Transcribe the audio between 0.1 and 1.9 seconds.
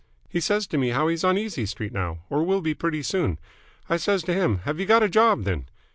"He says to me how he's on Easy